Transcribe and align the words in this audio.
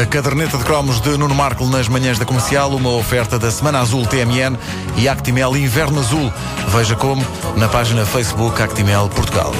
A 0.00 0.06
caderneta 0.06 0.56
de 0.56 0.62
cromos 0.62 1.00
de 1.00 1.18
Nuno 1.18 1.34
Marco 1.34 1.66
nas 1.66 1.88
manhãs 1.88 2.16
da 2.16 2.24
comercial, 2.24 2.70
uma 2.70 2.90
oferta 2.90 3.40
da 3.40 3.50
Semana 3.50 3.80
Azul 3.80 4.06
TMN 4.06 4.56
e 4.96 5.08
Actimel 5.08 5.56
Inverno 5.56 5.98
Azul. 5.98 6.32
Veja 6.68 6.94
como 6.94 7.26
na 7.56 7.68
página 7.68 8.06
Facebook 8.06 8.62
Actimel 8.62 9.08
Portugal. 9.08 9.52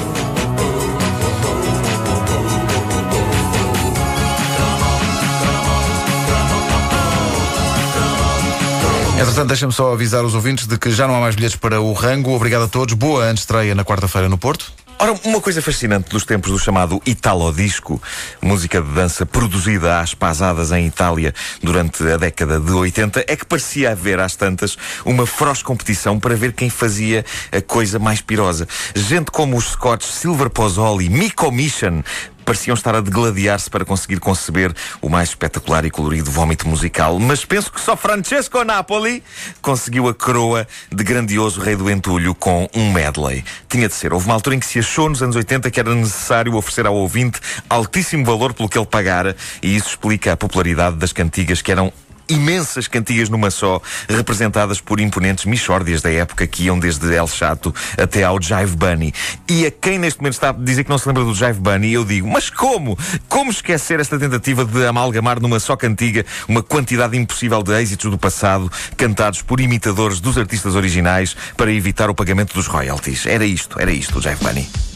Entretanto, 9.15 9.47
deixa-me 9.47 9.71
só 9.71 9.93
avisar 9.93 10.25
os 10.25 10.35
ouvintes 10.35 10.67
de 10.67 10.77
que 10.77 10.91
já 10.91 11.07
não 11.07 11.15
há 11.15 11.19
mais 11.19 11.35
bilhetes 11.35 11.55
para 11.55 11.79
o 11.79 11.93
Rango. 11.93 12.31
Obrigado 12.35 12.63
a 12.63 12.67
todos. 12.67 12.93
Boa 12.93 13.25
antestreia 13.25 13.73
na 13.73 13.85
quarta-feira 13.85 14.27
no 14.27 14.37
Porto. 14.37 14.73
Ora, 14.99 15.13
uma 15.25 15.41
coisa 15.41 15.61
fascinante 15.61 16.09
dos 16.09 16.23
tempos 16.23 16.51
do 16.51 16.57
chamado 16.57 17.01
Italo 17.05 17.51
Disco, 17.51 18.01
música 18.41 18.81
de 18.81 18.89
dança 18.91 19.25
produzida 19.25 19.99
às 19.99 20.13
pasadas 20.13 20.71
em 20.71 20.87
Itália 20.87 21.33
durante 21.61 22.07
a 22.07 22.15
década 22.15 22.59
de 22.59 22.71
80, 22.71 23.25
é 23.27 23.35
que 23.35 23.45
parecia 23.45 23.91
haver 23.91 24.19
às 24.19 24.35
tantas 24.35 24.77
uma 25.03 25.27
feroz 25.27 25.61
competição 25.61 26.19
para 26.19 26.35
ver 26.35 26.53
quem 26.53 26.69
fazia 26.69 27.25
a 27.51 27.61
coisa 27.61 27.99
mais 27.99 28.21
pirosa. 28.21 28.67
Gente 28.95 29.29
como 29.29 29.57
os 29.57 29.71
Scots 29.71 30.07
Silver 30.07 30.49
Pozzoli, 30.49 31.09
Miko 31.09 31.51
Mission, 31.51 32.01
pareciam 32.43 32.73
estar 32.73 32.95
a 32.95 33.01
degladiar-se 33.01 33.69
para 33.69 33.85
conseguir 33.85 34.19
conceber 34.19 34.73
o 35.01 35.09
mais 35.09 35.29
espetacular 35.29 35.85
e 35.85 35.89
colorido 35.89 36.29
vómito 36.29 36.67
musical. 36.67 37.19
Mas 37.19 37.45
penso 37.45 37.71
que 37.71 37.81
só 37.81 37.95
Francesco 37.95 38.63
Napoli 38.63 39.23
conseguiu 39.61 40.07
a 40.07 40.13
coroa 40.13 40.67
de 40.91 41.03
grandioso 41.03 41.61
rei 41.61 41.75
do 41.75 41.89
entulho 41.89 42.35
com 42.35 42.69
um 42.73 42.91
medley. 42.91 43.43
Tinha 43.67 43.87
de 43.87 43.93
ser. 43.93 44.13
Houve 44.13 44.25
uma 44.25 44.35
altura 44.35 44.55
em 44.55 44.59
que 44.59 44.65
se 44.65 44.79
achou 44.79 45.09
nos 45.09 45.21
anos 45.21 45.35
80 45.35 45.71
que 45.71 45.79
era 45.79 45.93
necessário 45.93 46.55
oferecer 46.55 46.85
ao 46.85 46.95
ouvinte 46.95 47.39
altíssimo 47.69 48.25
valor 48.25 48.53
pelo 48.53 48.69
que 48.69 48.77
ele 48.77 48.85
pagara, 48.85 49.35
e 49.61 49.75
isso 49.75 49.89
explica 49.89 50.33
a 50.33 50.37
popularidade 50.37 50.97
das 50.97 51.13
cantigas 51.13 51.61
que 51.61 51.71
eram 51.71 51.91
imensas 52.27 52.87
cantigas 52.87 53.29
numa 53.29 53.51
só, 53.51 53.81
representadas 54.07 54.79
por 54.79 54.99
imponentes 54.99 55.45
michórdias 55.45 56.01
da 56.01 56.11
época 56.11 56.47
que 56.47 56.63
iam 56.63 56.79
desde 56.79 57.13
El 57.13 57.27
Chato 57.27 57.73
até 57.97 58.23
ao 58.23 58.41
Jive 58.41 58.75
Bunny. 58.75 59.13
E 59.47 59.65
a 59.65 59.71
quem 59.71 59.97
neste 59.97 60.19
momento 60.19 60.33
está 60.33 60.49
a 60.49 60.53
dizer 60.53 60.83
que 60.83 60.89
não 60.89 60.97
se 60.97 61.07
lembra 61.07 61.23
do 61.23 61.33
Jive 61.33 61.59
Bunny, 61.59 61.93
eu 61.93 62.05
digo, 62.05 62.27
mas 62.27 62.49
como? 62.49 62.97
Como 63.27 63.51
esquecer 63.51 63.99
esta 63.99 64.17
tentativa 64.17 64.65
de 64.65 64.85
amalgamar 64.85 65.39
numa 65.39 65.59
só 65.59 65.75
cantiga 65.75 66.25
uma 66.47 66.63
quantidade 66.63 67.17
impossível 67.17 67.61
de 67.63 67.73
êxitos 67.73 68.09
do 68.09 68.17
passado, 68.17 68.71
cantados 68.97 69.41
por 69.41 69.59
imitadores 69.59 70.19
dos 70.19 70.37
artistas 70.37 70.75
originais 70.75 71.35
para 71.57 71.71
evitar 71.71 72.09
o 72.09 72.15
pagamento 72.15 72.53
dos 72.53 72.67
royalties? 72.67 73.25
Era 73.25 73.45
isto, 73.45 73.79
era 73.79 73.91
isto, 73.91 74.19
o 74.19 74.21
Jive 74.21 74.43
Bunny. 74.43 74.92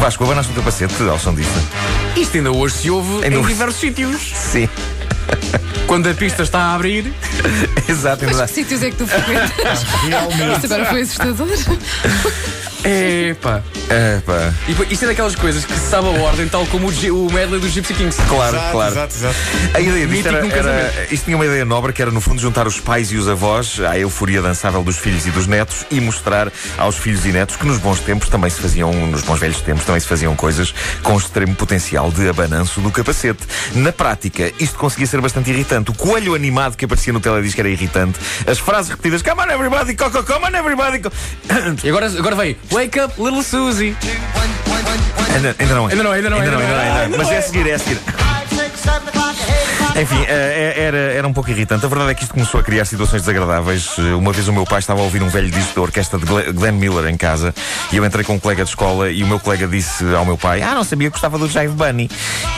Vasco, 0.00 0.24
abanaste 0.24 0.50
o 0.52 0.54
teu 0.54 0.62
capacete 0.62 1.02
ao 1.08 1.18
som 1.18 1.34
disto? 1.34 1.52
Isto 2.16 2.36
ainda 2.36 2.50
hoje 2.52 2.74
se 2.76 2.90
ouve 2.90 3.24
Ainda 3.24 3.28
em 3.28 3.38
hoje- 3.38 3.48
diversos 3.48 3.80
sítios. 3.80 4.20
Sim. 4.34 4.68
Quando 5.86 6.08
a 6.10 6.14
pista 6.14 6.42
está 6.42 6.58
a 6.58 6.74
abrir, 6.74 7.12
Exato, 7.88 8.24
ainda 8.24 8.36
dá. 8.38 8.46
Que 8.46 8.52
sítios 8.52 8.82
é 8.82 8.90
que 8.90 8.96
tu 8.96 9.06
frequentas? 9.06 9.80
Isto 9.82 10.66
agora 10.66 10.86
foi 10.86 11.00
assustador. 11.02 11.48
Epá. 12.84 13.62
Epá. 14.18 14.52
E 14.68 14.92
isto 14.92 15.04
é 15.04 15.08
daquelas 15.08 15.34
coisas 15.34 15.64
que 15.64 15.72
se 15.72 15.90
sabe 15.90 16.08
a 16.08 16.10
ordem, 16.22 16.48
tal 16.48 16.66
como 16.66 16.88
o, 16.88 16.92
G- 16.92 17.10
o 17.10 17.30
medley 17.32 17.60
dos 17.60 17.70
Gypsy 17.72 17.94
Kings. 17.94 18.20
Claro, 18.28 18.58
claro. 18.72 18.92
Exato, 18.92 19.14
exato. 19.14 19.34
A 19.74 19.80
ideia 19.80 20.06
disto 20.06 20.28
era, 20.28 20.46
era- 20.46 21.06
isto 21.10 21.24
tinha 21.24 21.36
uma 21.36 21.46
ideia 21.46 21.64
nobre 21.64 21.92
que 21.92 22.02
era 22.02 22.10
no 22.10 22.20
fundo 22.20 22.40
juntar 22.40 22.66
os 22.66 22.78
pais 22.80 23.10
e 23.12 23.16
os 23.16 23.28
avós 23.28 23.80
à 23.80 23.98
euforia 23.98 24.42
dançável 24.42 24.82
dos 24.82 24.98
filhos 24.98 25.26
e 25.26 25.30
dos 25.30 25.46
netos 25.46 25.86
e 25.90 26.00
mostrar 26.00 26.50
aos 26.78 26.96
filhos 26.96 27.24
e 27.24 27.28
netos 27.32 27.56
que 27.56 27.66
nos 27.66 27.78
bons 27.78 28.00
tempos 28.00 28.28
também 28.28 28.50
se 28.50 28.60
faziam, 28.60 28.92
nos 29.06 29.22
bons 29.22 29.38
velhos 29.38 29.60
tempos 29.60 29.84
também 29.84 30.00
se 30.00 30.06
faziam 30.06 30.34
coisas 30.36 30.74
com 31.02 31.16
extremo 31.16 31.54
potencial 31.54 32.10
de 32.10 32.28
abananço 32.28 32.80
do 32.80 32.90
capacete. 32.90 33.40
Na 33.74 33.92
prática, 33.92 34.52
isto 34.58 34.78
conseguia 34.78 35.06
ser 35.06 35.20
bastante 35.20 35.50
irritante. 35.50 35.90
O 35.90 35.94
coelho 35.94 36.34
animado 36.34 36.76
que 36.76 36.84
aparecia 36.84 37.12
no 37.12 37.20
teledisco 37.20 37.60
era 37.60 37.68
irritante. 37.68 38.18
As 38.46 38.58
frases 38.58 38.90
repetidas, 38.90 39.22
come 39.22 39.40
on 39.42 39.50
everybody, 39.50 39.94
co, 39.94 40.10
co, 40.10 40.22
come 40.22 40.44
on 40.46 40.56
everybody. 40.56 40.98
co-" 41.00 41.10
E 41.82 41.88
agora, 41.88 42.06
agora 42.06 42.36
vem 42.36 42.56
Wake 42.74 42.98
up, 42.98 43.16
little 43.18 43.44
Susie. 43.44 43.96
Ainda, 45.32 45.54
ainda 45.60 45.74
não 45.76 45.88
é. 45.88 45.92
Ainda 45.92 46.02
não, 46.02 46.10
ainda 46.10 46.30
não, 46.30 46.38
ainda 46.38 46.50
não. 46.50 46.58
ainda 46.58 47.08
não. 47.08 47.18
Mas 47.18 47.30
é 47.30 47.38
a 47.38 47.42
seguir, 47.42 47.68
é 47.68 47.74
a 47.74 47.78
seguir. 47.78 48.00
Enfim, 49.96 50.24
eh, 50.26 50.74
era, 50.76 50.96
era 50.96 51.28
um 51.28 51.32
pouco 51.32 51.50
irritante. 51.50 51.84
A 51.86 51.88
verdade 51.88 52.10
é 52.10 52.14
que 52.14 52.24
isto 52.24 52.34
começou 52.34 52.58
a 52.58 52.64
criar 52.64 52.84
situações 52.84 53.22
desagradáveis. 53.22 53.90
Eh, 53.98 54.14
Uma 54.14 54.32
vez 54.32 54.48
o 54.48 54.52
meu 54.52 54.64
pai 54.64 54.80
estava 54.80 55.00
a 55.00 55.04
ouvir 55.04 55.22
um 55.22 55.28
velho 55.28 55.48
disco 55.50 55.72
da 55.76 55.82
orquestra 55.82 56.18
de 56.18 56.26
Gle- 56.26 56.52
Glenn 56.52 56.72
Miller 56.74 57.06
em 57.06 57.16
casa 57.16 57.54
e 57.92 57.96
eu 57.96 58.04
entrei 58.04 58.24
com 58.24 58.34
um 58.34 58.38
colega 58.40 58.64
de 58.64 58.70
escola 58.70 59.08
e 59.08 59.22
o 59.22 59.26
meu 59.26 59.38
colega 59.38 59.68
disse 59.68 60.04
ao 60.14 60.24
meu 60.24 60.36
pai: 60.36 60.62
Ah, 60.62 60.74
não 60.74 60.82
sabia 60.82 61.08
que 61.08 61.12
gostava 61.12 61.38
do 61.38 61.46
Jive 61.48 61.68
Bunny. 61.68 62.10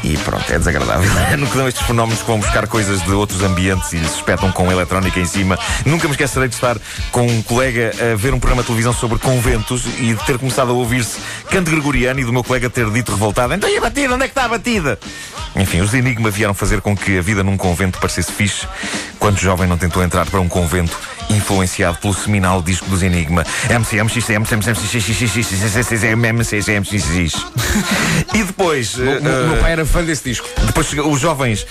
E 0.02 0.16
pronto, 0.18 0.50
é 0.50 0.58
desagradável. 0.58 1.10
No 1.36 1.46
que 1.46 1.56
dão 1.58 1.68
estes 1.68 1.86
fenómenos 1.86 2.20
que 2.22 2.26
vão 2.26 2.38
buscar 2.40 2.66
coisas 2.66 3.02
de 3.02 3.10
outros 3.12 3.42
ambientes 3.42 3.92
e 3.92 3.98
se 3.98 4.14
espetam 4.16 4.50
com 4.50 4.72
eletrónica 4.72 5.20
em 5.20 5.26
cima. 5.26 5.58
Nunca 5.84 6.08
me 6.08 6.12
esquecerei 6.12 6.48
de 6.48 6.54
estar 6.54 6.78
com 7.12 7.26
um 7.26 7.42
colega 7.42 7.92
a 8.12 8.16
ver 8.16 8.32
um 8.32 8.38
programa 8.40 8.62
de 8.62 8.68
televisão 8.68 8.94
sobre 8.94 9.18
conventos 9.18 9.84
e 9.98 10.14
de 10.14 10.24
ter 10.24 10.38
começado 10.38 10.70
a 10.70 10.72
ouvir-se 10.74 11.18
canto 11.50 11.70
gregoriano 11.70 12.18
e 12.20 12.24
do 12.24 12.32
meu 12.32 12.42
colega 12.42 12.70
ter 12.70 12.88
dito 12.90 13.12
revoltado: 13.12 13.52
Então 13.52 13.68
e 13.68 13.76
a 13.76 13.80
batida? 13.82 14.14
Onde 14.14 14.24
é 14.24 14.28
que 14.28 14.32
está 14.32 14.44
a 14.46 14.48
batida? 14.48 14.98
Enfim, 15.58 15.80
os 15.80 15.94
Enigma 15.94 16.30
vieram 16.30 16.52
fazer 16.54 16.80
com 16.80 16.96
que 16.96 17.16
a 17.18 17.22
vida 17.22 17.42
num 17.42 17.56
convento 17.56 17.98
parecesse 17.98 18.30
fixe. 18.32 18.66
Quanto 19.18 19.40
jovem 19.40 19.66
não 19.66 19.78
tentou 19.78 20.02
entrar 20.02 20.26
para 20.26 20.40
um 20.40 20.48
convento 20.48 20.96
influenciado 21.30 21.98
pelo 21.98 22.14
seminal 22.14 22.62
disco 22.62 22.88
dos 22.88 23.02
Enigma 23.02 23.44
E 28.34 28.44
depois 28.44 28.94
O, 28.96 29.02
meu 29.48 29.56
pai 29.60 29.72
era 29.72 29.84
fã 29.86 30.04
desse 30.04 30.24
disco. 30.24 30.46
depois 30.66 30.92
os 30.92 31.20
jovens. 31.20 31.66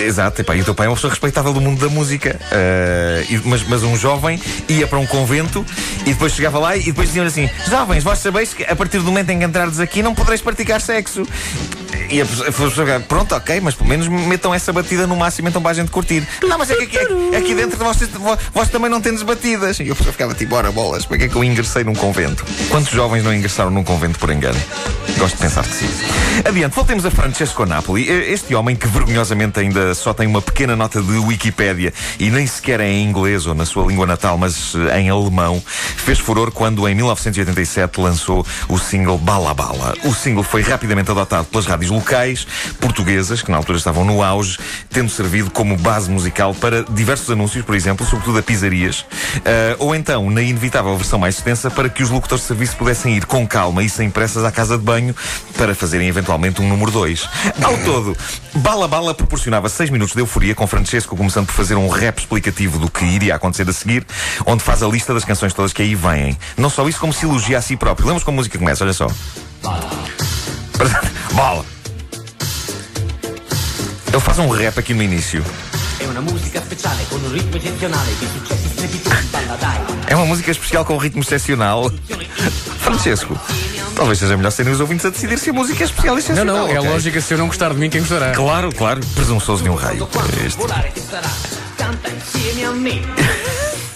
exato, 0.00 0.42
e 0.58 0.60
o 0.60 0.64
teu 0.64 0.74
pai 0.74 0.86
é 0.86 0.90
uma 0.90 0.96
pessoa 0.96 1.10
respeitável 1.10 1.52
do 1.52 1.60
mundo 1.60 1.80
da 1.80 1.88
música. 1.88 2.38
eh, 2.50 3.24
e- 3.30 3.40
mas, 3.44 3.62
um 3.82 3.96
jovem 3.96 4.40
ia 4.68 4.86
para 4.86 4.98
um 4.98 5.06
convento 5.06 5.64
e 6.02 6.10
depois 6.12 6.32
chegava 6.32 6.58
lá 6.58 6.76
e 6.76 6.82
depois 6.82 7.08
diziam 7.08 7.24
assim: 7.26 7.48
Jovens, 7.70 8.02
vós 8.02 8.18
sabeis 8.18 8.52
que 8.52 8.64
a 8.64 8.74
partir 8.76 8.98
do 8.98 9.04
momento 9.04 9.30
em 9.30 9.38
que 9.38 9.44
aqui 9.80 10.02
não 10.02 10.14
podereis 10.14 10.40
praticar 10.42 10.80
sexo. 10.80 11.26
E 12.10 12.22
a 12.22 12.24
pessoa, 12.26 13.00
pronto, 13.06 13.34
ok, 13.34 13.60
mas 13.60 13.74
pelo 13.74 13.88
menos 13.88 14.08
metam 14.08 14.54
essa 14.54 14.72
batida 14.72 15.06
no 15.06 15.14
máximo 15.14 15.48
então 15.48 15.60
para 15.60 15.72
a 15.72 15.74
gente 15.74 15.90
curtir. 15.90 16.26
Não, 16.42 16.56
mas 16.56 16.70
é 16.70 16.74
que 16.76 16.82
aqui, 16.84 16.98
aqui- 16.98 17.36
aqui 17.36 17.54
dentro 17.54 17.76
vocês, 17.84 18.08
vo- 18.10 18.36
vós 18.54 18.68
também 18.70 18.90
não 18.90 19.00
tendes 19.00 19.22
batidas. 19.22 19.78
E 19.80 19.90
a 19.90 19.94
pessoa 19.94 20.12
ficava 20.12 20.32
tipo, 20.34 20.54
ora 20.54 20.72
bolas, 20.72 21.04
para 21.04 21.18
que 21.18 21.24
é 21.24 21.28
que 21.28 21.36
eu 21.36 21.44
ingressei 21.44 21.84
num 21.84 21.94
convento? 21.94 22.44
Quantos 22.70 22.90
jovens 22.92 23.22
não 23.24 23.34
ingressaram 23.34 23.70
num 23.70 23.84
convento 23.84 24.18
por 24.18 24.30
engano? 24.30 24.58
Gosto 25.18 25.34
de 25.36 25.42
pensar 25.42 25.64
que 25.64 25.74
sim. 25.74 25.88
Adiante, 26.44 26.74
voltemos 26.74 27.04
a 27.04 27.10
Francesco 27.10 27.66
Napoli. 27.66 28.08
Eh, 28.08 28.32
Este 28.32 28.54
homem 28.54 28.74
que 28.76 28.86
vergonhosamente 28.86 29.58
ainda 29.60 29.94
só 29.94 30.14
tem 30.14 30.26
uma 30.26 30.40
pequena 30.40 30.76
nota 30.76 31.02
de 31.02 31.12
Wikipédia 31.18 31.92
e 32.18 32.30
nem 32.30 32.46
sequer 32.46 32.80
é 32.80 32.88
em 32.90 33.04
inglês 33.04 33.46
ou 33.46 33.54
na 33.54 33.64
sua 33.66 33.84
língua 33.86 34.06
natal, 34.06 34.38
mas 34.38 34.74
eh, 34.74 35.00
em 35.00 35.10
alemão, 35.10 35.62
fez 35.96 36.18
furor 36.18 36.50
quando 36.52 36.88
em 36.88 36.94
1987 36.94 38.00
lançou 38.00 38.46
o 38.68 38.78
single 38.78 39.18
Bala 39.18 39.52
Bala. 39.52 39.94
O 40.04 40.14
single 40.14 40.42
foi 40.44 40.62
rapidamente 40.62 41.10
adotado 41.10 41.46
pelas 41.46 41.66
rádios 41.66 41.90
locais 41.98 42.46
portuguesas, 42.80 43.42
que 43.42 43.50
na 43.50 43.56
altura 43.56 43.76
estavam 43.76 44.04
no 44.04 44.22
auge, 44.22 44.58
tendo 44.90 45.10
servido 45.10 45.50
como 45.50 45.76
base 45.76 46.10
musical 46.10 46.54
para 46.54 46.84
diversos 46.84 47.28
anúncios, 47.30 47.64
por 47.64 47.74
exemplo, 47.74 48.06
sobretudo 48.06 48.38
a 48.38 48.42
pizzarias, 48.42 49.04
eh, 49.44 49.76
ou 49.78 49.94
então, 49.94 50.30
na 50.30 50.40
inevitável 50.42 50.96
versão 50.96 51.18
mais 51.18 51.36
extensa, 51.36 51.70
para 51.70 51.88
que 51.88 52.02
os 52.02 52.10
locutores 52.10 52.42
de 52.42 52.48
serviço 52.48 52.76
pudessem 52.76 53.16
ir 53.16 53.26
com 53.26 53.46
calma 53.46 53.82
e 53.82 53.90
sem 53.90 54.08
pressas 54.10 54.44
à 54.44 54.52
casa 54.52 54.78
de 54.78 54.84
banho 54.84 55.14
para 55.56 55.74
fazerem 55.74 56.08
eventualmente 56.08 56.62
um 56.62 56.68
número 56.68 56.90
2. 56.90 57.28
Ao 57.62 57.76
todo, 57.84 58.16
Bala 58.54 58.86
Bala 58.86 59.12
proporcionava 59.12 59.68
6 59.68 59.90
minutos 59.90 60.14
de 60.14 60.20
euforia, 60.20 60.54
com 60.54 60.66
Francesco 60.66 61.16
começando 61.16 61.46
por 61.46 61.54
fazer 61.54 61.74
um 61.74 61.88
rap 61.88 62.18
explicativo 62.18 62.78
do 62.78 62.88
que 62.88 63.04
iria 63.04 63.34
acontecer 63.34 63.68
a 63.68 63.72
seguir, 63.72 64.06
onde 64.46 64.62
faz 64.62 64.82
a 64.82 64.86
lista 64.86 65.12
das 65.12 65.24
canções 65.24 65.52
todas 65.52 65.72
que 65.72 65.82
aí 65.82 65.94
vêm. 65.94 66.36
Não 66.56 66.70
só 66.70 66.88
isso, 66.88 67.00
como 67.00 67.12
se 67.12 67.24
elogia 67.24 67.58
a 67.58 67.62
si 67.62 67.76
próprio. 67.76 68.06
Lembras 68.06 68.24
como 68.24 68.36
a 68.36 68.38
música 68.38 68.58
começa? 68.58 68.84
Olha 68.84 68.92
só. 68.92 69.08
Bala! 71.34 71.77
Ele 74.18 74.24
faz 74.24 74.38
um 74.40 74.48
rap 74.48 74.76
aqui 74.76 74.92
no 74.94 75.00
início. 75.00 75.44
É 80.08 80.16
uma 80.16 80.26
música 80.26 80.50
especial 80.50 80.84
com 80.84 80.94
um 80.94 80.98
ritmo 80.98 81.22
excepcional. 81.22 81.88
Francesco, 82.80 83.38
talvez 83.94 84.18
seja 84.18 84.36
melhor 84.36 84.50
serem 84.50 84.72
os 84.72 84.80
ouvintes 84.80 85.06
a 85.06 85.10
decidir 85.10 85.38
se 85.38 85.50
a 85.50 85.52
música 85.52 85.84
é 85.84 85.86
especial 85.86 86.06
ou 86.06 86.14
Não, 86.14 86.18
excepcional. 86.18 86.56
não, 86.56 86.66
é 86.66 86.80
ok? 86.80 86.90
lógica, 86.90 87.20
se 87.20 87.34
eu 87.34 87.38
não 87.38 87.46
gostar 87.46 87.72
de 87.72 87.76
mim, 87.76 87.88
quem 87.88 88.00
gostará? 88.00 88.32
Claro, 88.32 88.74
claro. 88.74 89.00
Presunçoso 89.14 89.62
de 89.62 89.70
um 89.70 89.76
raio. 89.76 90.08
Este. 90.44 90.58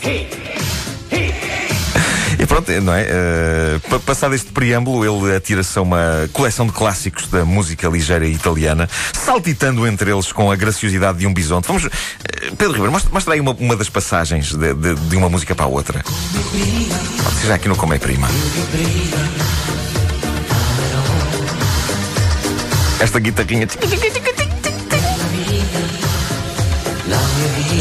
pronto, 2.63 2.81
não 2.83 2.95
é? 2.95 3.03
Uh, 3.03 3.81
pa- 3.91 3.99
passado 4.01 4.35
este 4.35 4.51
preâmbulo, 4.53 5.05
ele 5.27 5.37
atira-se 5.37 5.79
a 5.79 5.83
uma 5.83 6.29
coleção 6.33 6.67
de 6.67 6.73
clássicos 6.73 7.27
da 7.29 7.45
música 7.45 7.89
ligeira 7.89 8.27
italiana, 8.27 8.89
saltitando 9.13 9.87
entre 9.87 10.11
eles 10.11 10.33
com 10.33 10.51
a 10.51 10.57
graciosidade 10.57 11.19
de 11.19 11.27
um 11.27 11.35
bisonte. 11.35 11.67
Vamos, 11.69 11.85
uh, 11.85 11.91
Pedro 12.57 12.73
Ribeiro, 12.73 12.93
mostra, 12.93 13.11
mostra 13.13 13.35
aí 13.35 13.41
uma, 13.41 13.53
uma 13.53 13.77
das 13.77 13.89
passagens 13.89 14.53
de, 14.55 14.75
de- 14.75 14.95
de 14.95 15.17
uma 15.17 15.29
música 15.29 15.55
para 15.55 15.65
a 15.65 15.69
outra. 15.69 16.03
Pode 17.25 17.37
ser 17.41 17.47
já 17.49 17.55
aqui 17.55 17.69
no 17.69 17.77
Come 17.77 17.99
Prima. 17.99 18.29
Esta 23.01 23.19
guitarrinha. 23.19 23.67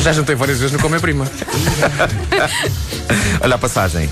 Já 0.01 0.11
jantei 0.13 0.35
várias 0.35 0.57
vezes 0.59 0.73
no 0.73 0.79
Come 0.79 0.99
Prima. 0.99 1.27
Olha 3.41 3.55
a 3.55 3.57
passagem. 3.57 4.09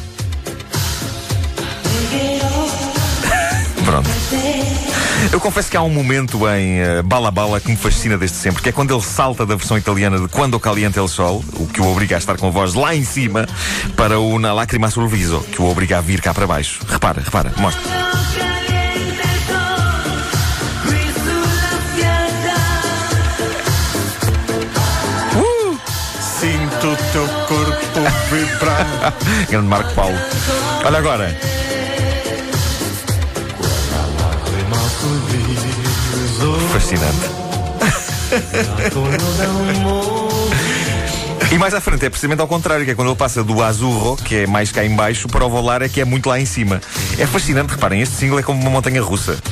Eu 5.31 5.39
confesso 5.39 5.69
que 5.69 5.77
há 5.77 5.81
um 5.83 5.91
momento 5.91 6.49
em 6.49 6.79
eh, 6.79 7.03
Bala 7.03 7.29
Bala 7.29 7.61
que 7.61 7.69
me 7.69 7.77
fascina 7.77 8.17
desde 8.17 8.35
sempre, 8.35 8.63
que 8.63 8.69
é 8.69 8.71
quando 8.71 8.91
ele 8.91 9.03
salta 9.03 9.45
da 9.45 9.55
versão 9.55 9.77
italiana 9.77 10.19
de 10.19 10.27
Quando 10.27 10.59
Caliente 10.59 10.97
el 10.97 11.07
Sol, 11.07 11.43
o 11.53 11.67
que 11.67 11.79
o 11.79 11.87
obriga 11.87 12.15
a 12.15 12.17
estar 12.17 12.35
com 12.35 12.47
a 12.47 12.49
voz 12.49 12.73
lá 12.73 12.95
em 12.95 13.03
cima, 13.03 13.47
para 13.95 14.19
o 14.19 14.39
Na 14.39 14.51
Lacrima 14.53 14.89
sul 14.89 15.07
Viso, 15.07 15.41
que 15.41 15.61
o 15.61 15.69
obriga 15.69 15.99
a 15.99 16.01
vir 16.01 16.19
cá 16.19 16.33
para 16.33 16.47
baixo. 16.47 16.79
Repara, 16.89 17.21
repara, 17.21 17.53
mostra. 17.57 17.83
Sinto 26.39 26.87
o 26.87 26.95
teu 27.11 27.27
corpo 27.47 27.99
vibrar. 28.33 29.13
Grande 29.47 29.67
Marco 29.67 29.93
Paulo. 29.93 30.17
Olha 30.83 30.97
agora. 30.97 31.68
Fascinante. 36.71 37.29
E 41.51 41.57
mais 41.57 41.73
à 41.73 41.81
frente 41.81 42.05
é 42.05 42.09
precisamente 42.09 42.41
ao 42.41 42.47
contrário, 42.47 42.85
que 42.85 42.91
é 42.91 42.95
quando 42.95 43.09
ele 43.09 43.17
passa 43.17 43.43
do 43.43 43.63
azurro, 43.63 44.15
que 44.17 44.35
é 44.35 44.47
mais 44.47 44.71
cá 44.71 44.85
em 44.85 44.95
baixo, 44.95 45.27
para 45.27 45.43
o 45.43 45.49
volar, 45.49 45.81
é 45.81 45.89
que 45.89 45.99
é 45.99 46.05
muito 46.05 46.29
lá 46.29 46.39
em 46.39 46.45
cima. 46.45 46.79
É 47.17 47.25
fascinante, 47.25 47.71
reparem, 47.71 48.01
este 48.01 48.15
single 48.15 48.39
é 48.39 48.43
como 48.43 48.61
uma 48.61 48.69
montanha 48.69 49.01
russa. 49.01 49.37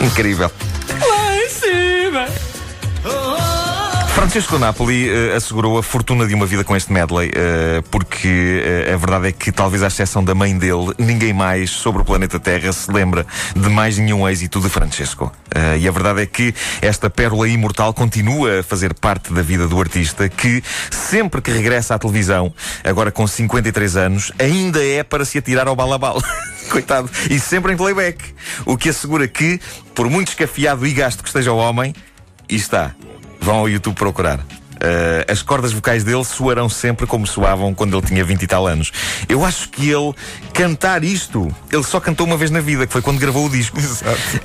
Incrível. 0.00 0.50
Francesco 4.18 4.58
Napoli 4.58 5.08
eh, 5.08 5.36
assegurou 5.36 5.78
a 5.78 5.82
fortuna 5.82 6.26
de 6.26 6.34
uma 6.34 6.44
vida 6.44 6.64
com 6.64 6.74
este 6.74 6.92
medley, 6.92 7.30
eh, 7.32 7.84
porque 7.88 8.60
eh, 8.64 8.92
a 8.92 8.96
verdade 8.96 9.28
é 9.28 9.32
que, 9.32 9.52
talvez 9.52 9.80
à 9.80 9.86
exceção 9.86 10.24
da 10.24 10.34
mãe 10.34 10.58
dele, 10.58 10.92
ninguém 10.98 11.32
mais 11.32 11.70
sobre 11.70 12.02
o 12.02 12.04
planeta 12.04 12.40
Terra 12.40 12.72
se 12.72 12.90
lembra 12.90 13.24
de 13.54 13.68
mais 13.68 13.96
nenhum 13.96 14.28
êxito 14.28 14.60
de 14.60 14.68
Francesco. 14.68 15.32
E 15.78 15.86
a 15.86 15.90
verdade 15.92 16.22
é 16.22 16.26
que 16.26 16.52
esta 16.82 17.08
pérola 17.08 17.48
imortal 17.48 17.94
continua 17.94 18.58
a 18.58 18.62
fazer 18.64 18.92
parte 18.92 19.32
da 19.32 19.40
vida 19.40 19.68
do 19.68 19.80
artista, 19.80 20.28
que 20.28 20.64
sempre 20.90 21.40
que 21.40 21.52
regressa 21.52 21.94
à 21.94 21.98
televisão, 21.98 22.52
agora 22.82 23.12
com 23.12 23.24
53 23.24 23.96
anos, 23.96 24.32
ainda 24.36 24.84
é 24.84 25.04
para 25.04 25.24
se 25.24 25.38
atirar 25.38 25.68
ao 25.68 25.76
balabal. 25.76 26.20
Coitado. 26.70 27.08
E 27.30 27.38
sempre 27.38 27.72
em 27.72 27.76
playback. 27.76 28.34
O 28.66 28.76
que 28.76 28.88
assegura 28.88 29.28
que, 29.28 29.60
por 29.94 30.10
muito 30.10 30.30
escafiado 30.30 30.84
e 30.84 30.92
gasto 30.92 31.22
que 31.22 31.28
esteja 31.28 31.52
o 31.52 31.56
homem, 31.56 31.94
e 32.48 32.56
está. 32.56 32.96
Vão 33.48 33.60
ao 33.60 33.66
YouTube 33.66 33.96
procurar. 33.96 34.57
Uh, 34.78 35.30
as 35.30 35.42
cordas 35.42 35.72
vocais 35.72 36.04
dele 36.04 36.24
soarão 36.24 36.68
sempre 36.68 37.06
como 37.06 37.26
soavam 37.26 37.74
quando 37.74 37.96
ele 37.96 38.06
tinha 38.06 38.24
20 38.24 38.42
e 38.42 38.46
tal 38.46 38.66
anos. 38.66 38.92
Eu 39.28 39.44
acho 39.44 39.68
que 39.68 39.90
ele 39.90 40.14
cantar 40.54 41.02
isto, 41.04 41.54
ele 41.70 41.82
só 41.82 42.00
cantou 42.00 42.26
uma 42.26 42.36
vez 42.36 42.50
na 42.50 42.60
vida, 42.60 42.86
que 42.86 42.92
foi 42.92 43.02
quando 43.02 43.18
gravou 43.18 43.46
o 43.46 43.50
disco. 43.50 43.78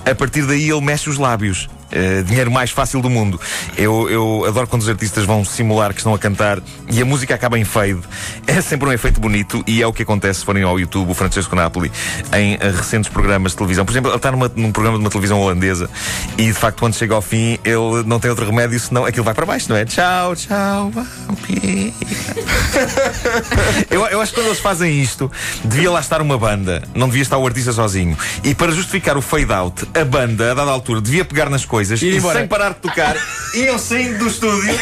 A 0.06 0.15
partir 0.15 0.44
daí 0.44 0.69
ele 0.69 0.81
mexe 0.81 1.09
os 1.09 1.18
lábios. 1.18 1.69
Uh, 1.94 2.24
dinheiro 2.24 2.50
mais 2.50 2.71
fácil 2.71 3.01
do 3.01 3.09
mundo. 3.09 3.39
Eu, 3.77 4.09
eu 4.09 4.45
adoro 4.47 4.65
quando 4.65 4.81
os 4.81 4.89
artistas 4.89 5.25
vão 5.25 5.45
simular 5.45 5.94
que 5.94 6.00
estão 6.00 6.12
a 6.12 6.18
cantar 6.18 6.59
e 6.89 7.00
a 7.00 7.06
música 7.06 7.36
acaba 7.36 7.59
em 7.59 7.63
fade. 7.63 8.00
É 8.47 8.62
sempre 8.62 8.89
um 8.89 8.91
efeito 8.91 9.21
bonito 9.21 9.63
e 9.68 9.79
é 9.79 9.86
o 9.86 9.94
que 9.94 10.01
acontece 10.01 10.39
se 10.39 10.45
forem 10.45 10.63
ao 10.63 10.79
YouTube, 10.79 11.12
o 11.12 11.13
Francesco 11.13 11.56
Napoli, 11.56 11.91
em 12.36 12.56
uh, 12.56 12.75
recentes 12.75 13.12
programas 13.12 13.51
de 13.51 13.57
televisão. 13.59 13.86
Por 13.86 13.91
exemplo, 13.91 14.09
ele 14.09 14.18
está 14.18 14.31
numa, 14.31 14.51
num 14.56 14.71
programa 14.71 14.97
de 14.97 15.03
uma 15.03 15.09
televisão 15.12 15.39
holandesa 15.39 15.88
e 16.36 16.47
de 16.47 16.53
facto, 16.53 16.79
quando 16.79 16.95
chega 16.95 17.13
ao 17.13 17.21
fim, 17.21 17.59
ele 17.63 18.03
não 18.07 18.19
tem 18.19 18.31
outro 18.31 18.45
remédio 18.45 18.79
senão 18.79 19.06
aquilo 19.06 19.24
vai 19.24 19.36
para 19.36 19.45
baixo, 19.45 19.69
não 19.69 19.75
é? 19.75 19.86
Tchau, 19.86 20.23
tchau, 20.31 20.90
vampiro. 20.92 21.94
eu, 23.92 24.06
eu 24.08 24.22
acho 24.22 24.31
que 24.31 24.40
quando 24.40 24.48
eles 24.48 24.60
fazem 24.60 25.02
isto, 25.02 25.31
devia 25.66 25.92
lá 25.92 26.00
estar 26.00 26.22
uma 26.22 26.38
banda, 26.38 26.81
não 26.96 27.08
devia 27.08 27.22
estar 27.22 27.38
o 27.38 27.46
artista 27.46 27.74
sozinho. 27.74 28.18
E 28.44 28.56
para 28.56 28.72
justificar 28.72 29.18
o 29.18 29.22
fade 29.22 29.52
out, 29.52 29.86
a 29.94 30.06
banda, 30.06 30.52
a 30.52 30.54
dada 30.54 30.72
altura, 30.72 31.02
devia 31.02 31.25
pegar 31.25 31.50
nas 31.50 31.66
coisas 31.66 32.02
E 32.02 32.18
e, 32.18 32.22
sem 32.22 32.48
parar 32.48 32.70
de 32.70 32.75
tocar, 32.75 33.16
iam 33.54 33.78
saindo 33.78 34.20
do 34.20 34.28
estúdio, 34.28 34.80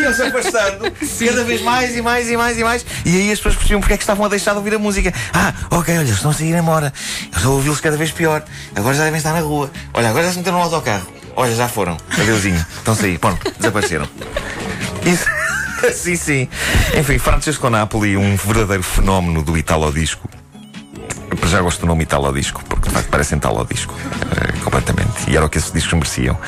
iam 0.00 0.14
se 0.14 0.22
afastando, 0.22 0.90
cada 1.26 1.44
vez 1.44 1.60
mais 1.62 1.96
e 1.96 2.02
mais 2.02 2.30
e 2.30 2.36
mais 2.36 2.58
e 2.58 2.64
mais. 2.64 2.86
E 3.04 3.16
aí 3.16 3.32
as 3.32 3.38
pessoas 3.38 3.56
percebiam 3.56 3.80
porque 3.80 3.94
é 3.94 3.96
que 3.96 4.02
estavam 4.04 4.24
a 4.24 4.28
deixar 4.28 4.52
de 4.52 4.58
ouvir 4.58 4.74
a 4.74 4.78
música. 4.78 5.12
Ah, 5.32 5.52
ok, 5.70 5.98
olha, 5.98 6.10
estão 6.10 6.30
a 6.30 6.34
sair 6.34 6.54
embora. 6.54 6.92
Eu 7.32 7.36
estou 7.36 7.52
a 7.52 7.54
ouvi-los 7.56 7.80
cada 7.80 7.96
vez 7.96 8.10
pior. 8.12 8.44
Agora 8.74 8.94
já 8.94 9.04
devem 9.04 9.18
estar 9.18 9.32
na 9.32 9.40
rua. 9.40 9.70
Olha, 9.92 10.10
agora 10.10 10.24
já 10.26 10.32
se 10.32 10.38
meteram 10.38 10.58
no 10.58 10.64
autocarro. 10.64 11.06
Olha, 11.36 11.54
já 11.54 11.68
foram. 11.68 11.96
Adeusinho. 12.10 12.64
Estão 12.78 12.94
a 12.94 12.96
sair. 12.96 13.18
Pronto, 13.18 13.52
desapareceram. 13.58 14.08
Isso. 15.04 15.26
sim, 15.92 16.16
sim. 16.16 16.48
Enfim, 16.98 17.18
Francesco 17.18 17.68
Napoli, 17.70 18.16
um 18.16 18.36
verdadeiro 18.36 18.82
fenómeno 18.82 19.42
do 19.42 19.56
Italo 19.56 19.92
Disco. 19.92 20.28
Eu 21.42 21.48
já 21.48 21.60
gosto 21.60 21.80
do 21.80 21.86
nome 21.86 22.04
Italo 22.04 22.32
Disco, 22.32 22.62
porque 22.68 22.88
de 22.88 22.94
facto 22.94 23.08
parecem 23.08 23.38
Italo 23.38 23.66
Disco. 23.70 23.94
eh, 24.36 24.52
completamente. 24.62 25.28
E 25.28 25.36
era 25.36 25.44
o 25.44 25.48
que 25.48 25.58
esses 25.58 25.72
discos 25.72 25.92
mereciam. 25.94 26.38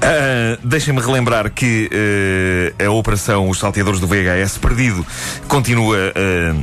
Ah, 0.00 0.58
Deixem-me 0.64 1.00
relembrar 1.00 1.50
que 1.50 1.88
eh, 2.78 2.84
a 2.84 2.90
operação 2.90 3.48
Os 3.48 3.58
Salteadores 3.58 4.00
do 4.00 4.06
VHS 4.06 4.58
Perdido 4.58 5.06
continua. 5.46 5.96
eh, 6.14 6.54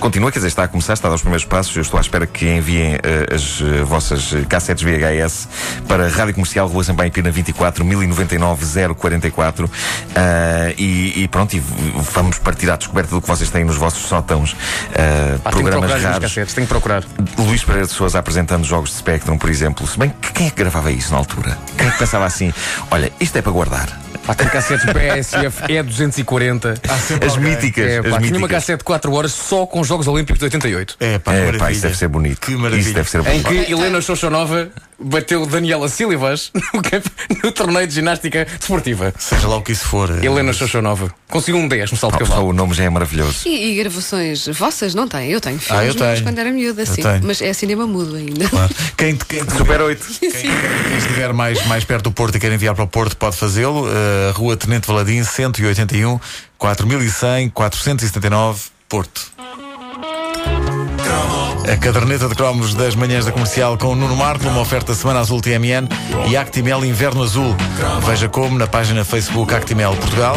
Continua, 0.00 0.32
quer 0.32 0.38
dizer, 0.38 0.48
está 0.48 0.64
a 0.64 0.68
começar, 0.68 0.94
está 0.94 1.08
a 1.08 1.10
dar 1.10 1.16
os 1.16 1.20
primeiros 1.20 1.44
passos. 1.44 1.76
Eu 1.76 1.82
estou 1.82 1.98
à 1.98 2.00
espera 2.00 2.26
que 2.26 2.48
enviem 2.48 2.94
eh, 2.94 3.34
as 3.34 3.60
eh, 3.60 3.84
vossas 3.84 4.32
eh, 4.32 4.46
cassetes 4.48 4.82
VHS 4.82 5.46
para 5.86 6.06
a 6.06 6.08
Rádio 6.08 6.32
Comercial 6.34 6.66
Rua 6.66 6.82
Sampaio 6.82 7.12
Pina 7.12 7.30
24 7.30 7.84
1099 7.84 8.94
044 8.94 9.70
Ah, 10.16 10.72
e, 10.78 11.22
e 11.22 11.28
pronto, 11.28 11.54
e 11.54 11.62
vamos 12.14 12.38
partir 12.38 12.70
à 12.70 12.76
descoberta 12.76 13.14
do 13.14 13.20
que 13.20 13.28
vocês 13.28 13.50
têm 13.50 13.62
nos 13.62 13.76
vossos 13.76 14.02
sótãos. 14.06 14.56
ah, 14.94 15.50
tenho 15.50 15.64
que 15.66 15.70
programas 15.70 15.90
as 15.92 15.98
minhas 15.98 16.02
raros. 16.14 16.28
cassetes, 16.28 16.54
tenho 16.54 16.66
que 16.66 16.72
procurar. 16.72 17.04
Luís 17.36 17.62
Pereira 17.62 17.86
de 17.86 17.92
Souza 17.92 18.18
apresentando 18.18 18.64
jogos 18.64 18.90
de 18.90 18.96
Spectrum, 18.96 19.36
por 19.36 19.50
exemplo. 19.50 19.86
Se 19.86 19.98
bem 19.98 20.10
que 20.20 20.32
quem 20.32 20.46
é 20.46 20.50
que 20.50 20.56
gravava 20.56 20.90
isso 20.90 21.12
na 21.12 21.18
altura? 21.18 21.58
Quem 21.76 21.86
é 21.86 21.90
que 21.90 21.98
pensava 21.98 22.24
assim? 22.24 22.50
Olha, 22.90 23.12
isto 23.20 23.36
é 23.36 23.42
para 23.42 23.52
guardar. 23.52 23.88
Pá, 24.26 24.34
tenho 24.34 24.50
cassetes 24.50 24.84
BSF 24.86 25.62
E240. 25.62 26.78
As 27.26 27.36
míticas. 27.36 27.84
É, 27.86 27.98
as 27.98 28.02
pá, 28.04 28.18
tinha 28.18 28.18
uma 28.18 28.22
míticas. 28.22 28.50
cassete 28.50 28.78
de 28.78 28.84
4 28.84 29.12
horas 29.12 29.32
só 29.32 29.66
com 29.66 29.82
Jogos 29.90 30.06
Olímpicos 30.06 30.38
de 30.38 30.44
88. 30.44 30.96
É, 31.00 31.18
pá, 31.18 31.32
É, 31.34 31.38
maravilha. 31.40 31.58
pá, 31.58 31.72
isso 31.72 31.82
deve 31.82 31.96
ser 31.98 32.06
bonito. 32.08 32.40
Que 32.40 32.52
maravilha. 32.56 32.80
Isso 32.80 32.94
deve 32.94 33.10
ser 33.10 33.18
Em 33.20 33.40
bonito. 33.42 33.48
que 33.66 33.72
Helena 33.72 34.00
Xoxonova 34.00 34.70
bateu 35.02 35.44
Daniela 35.46 35.88
Silvas 35.88 36.52
no, 36.54 36.80
no 37.42 37.50
torneio 37.52 37.86
de 37.88 37.94
ginástica 37.94 38.44
desportiva. 38.58 39.12
Seja 39.18 39.48
lá 39.48 39.56
o 39.56 39.62
que 39.62 39.72
isso 39.72 39.84
for. 39.86 40.10
eh, 40.10 40.24
Helena 40.24 40.52
Xoxonova. 40.52 41.12
Conseguiu 41.28 41.60
um 41.60 41.66
10 41.66 41.90
no 41.90 41.96
salto 41.98 42.18
de 42.18 42.24
só 42.24 42.30
cavalo. 42.30 42.48
o 42.50 42.52
nome 42.52 42.72
já 42.74 42.84
é 42.84 42.88
maravilhoso. 42.90 43.48
E, 43.48 43.72
e 43.72 43.74
gravações 43.82 44.46
vossas 44.48 44.94
não 44.94 45.08
têm? 45.08 45.30
Eu 45.30 45.40
tenho 45.40 45.58
filmes, 45.58 45.80
Ah, 45.82 45.84
eu 45.84 45.94
mas 45.98 46.14
tenho. 46.14 46.22
quando 46.26 46.38
era 46.38 46.52
miúda, 46.52 46.86
sim. 46.86 47.02
Mas 47.24 47.42
é 47.42 47.52
cinema 47.52 47.84
mudo 47.86 48.14
ainda. 48.14 48.48
claro. 48.48 48.72
Quem, 48.96 49.16
quem, 49.16 49.40
Super 49.50 49.80
8. 49.80 50.06
quem, 50.20 50.30
quem 50.30 50.98
estiver 50.98 51.32
mais, 51.32 51.66
mais 51.66 51.82
perto 51.84 52.04
do 52.04 52.12
Porto 52.12 52.36
e 52.36 52.38
quer 52.40 52.52
enviar 52.52 52.74
para 52.76 52.84
o 52.84 52.88
Porto 52.88 53.16
pode 53.16 53.36
fazê-lo. 53.36 53.88
Eh, 53.88 54.32
Rua 54.34 54.56
Tenente 54.56 54.86
Valadim, 54.86 55.24
181 55.24 56.20
4100 56.58 57.48
479 57.50 58.60
Porto. 58.88 59.32
A 61.68 61.76
caderneta 61.76 62.28
de 62.28 62.34
cromos 62.34 62.74
das 62.74 62.94
manhãs 62.94 63.24
da 63.24 63.32
comercial 63.32 63.76
com 63.76 63.88
o 63.88 63.94
Nuno 63.96 64.16
Marco, 64.16 64.46
uma 64.48 64.60
oferta 64.60 64.94
Semana 64.94 65.20
Azul 65.20 65.40
TMN 65.40 65.88
e 66.28 66.36
Actimel 66.36 66.84
Inverno 66.84 67.22
Azul. 67.22 67.54
Veja 68.06 68.28
como 68.28 68.58
na 68.58 68.66
página 68.66 69.04
Facebook 69.04 69.54
Actimel 69.54 69.94
Portugal. 69.96 70.36